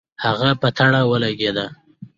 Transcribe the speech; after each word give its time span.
هغه 0.23 0.49
په 0.61 0.69
تړه 0.77 0.99
ولګېدله. 1.09 1.65